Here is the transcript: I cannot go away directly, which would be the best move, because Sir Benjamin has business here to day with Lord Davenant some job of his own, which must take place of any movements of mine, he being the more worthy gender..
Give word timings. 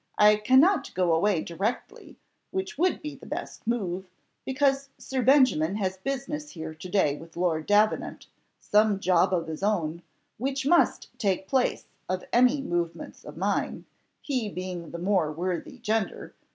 I 0.17 0.37
cannot 0.37 0.91
go 0.95 1.13
away 1.13 1.43
directly, 1.43 2.17
which 2.49 2.75
would 2.75 3.03
be 3.03 3.13
the 3.13 3.27
best 3.27 3.67
move, 3.67 4.09
because 4.45 4.89
Sir 4.97 5.21
Benjamin 5.21 5.75
has 5.75 5.97
business 5.97 6.49
here 6.49 6.73
to 6.73 6.89
day 6.89 7.15
with 7.17 7.37
Lord 7.37 7.67
Davenant 7.67 8.25
some 8.59 8.99
job 8.99 9.31
of 9.31 9.45
his 9.45 9.61
own, 9.61 10.01
which 10.39 10.65
must 10.65 11.09
take 11.19 11.47
place 11.47 11.85
of 12.09 12.23
any 12.33 12.61
movements 12.61 13.23
of 13.23 13.37
mine, 13.37 13.85
he 14.23 14.49
being 14.49 14.89
the 14.89 14.97
more 14.97 15.31
worthy 15.31 15.77
gender.. 15.77 16.33